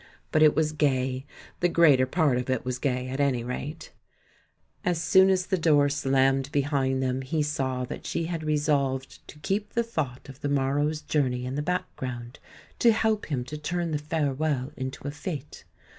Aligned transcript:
But 0.31 0.41
it 0.41 0.55
was 0.55 0.71
gay— 0.71 1.27
the 1.59 1.69
greater 1.69 2.07
part 2.07 2.39
of 2.39 2.49
it 2.49 2.65
was 2.65 2.79
gay, 2.79 3.07
at 3.09 3.19
any 3.19 3.43
rate. 3.43 3.91
As 4.83 4.99
soon 4.99 5.29
as 5.29 5.45
the 5.45 5.57
8 5.57 5.61
THE 5.61 5.67
MAN 5.69 5.75
WHO 5.77 5.81
UNDERSTOOD 5.81 6.05
WOMEN 6.05 6.15
door 6.15 6.23
slammed 6.31 6.51
behind 6.51 7.03
them 7.03 7.21
he 7.21 7.43
saw 7.43 7.85
that 7.85 8.07
she 8.07 8.25
had 8.25 8.43
resolved 8.43 9.27
to 9.27 9.37
keep 9.37 9.73
the 9.73 9.83
thought 9.83 10.27
of 10.27 10.41
the 10.41 10.49
morrow's 10.49 11.03
journey 11.03 11.45
in 11.45 11.53
the 11.53 11.61
background, 11.61 12.39
to 12.79 12.91
help 12.91 13.27
him 13.27 13.43
to 13.43 13.59
turn 13.59 13.91
the 13.91 13.99
farewell 13.99 14.71
into 14.75 15.07
a 15.07 15.11
fete. 15.11 15.65